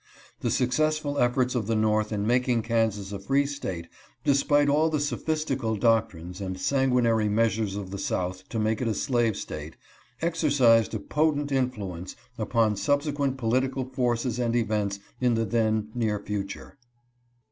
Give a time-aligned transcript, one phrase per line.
[0.39, 3.89] The successful efforts of the North in making Kansas a free DRED SCOTT DECISION.
[4.23, 8.81] 373 State, despite all the sophistical doctrines and sanguinary measures of the South to make
[8.81, 9.75] it a slave State,
[10.19, 16.79] exercised a potent influence upon subsequent political forces and events in the then near future.